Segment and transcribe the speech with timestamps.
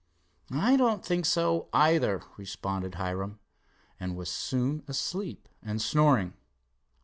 [0.49, 3.37] "I don't think so, either," responded Hiram,
[3.99, 6.33] and was soon asleep and snoring.